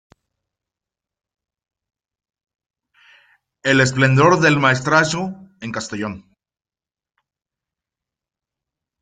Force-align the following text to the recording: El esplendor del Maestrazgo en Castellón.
El 3.63 3.81
esplendor 3.81 4.39
del 4.39 4.57
Maestrazgo 4.57 5.35
en 5.59 5.71
Castellón. 5.71 6.33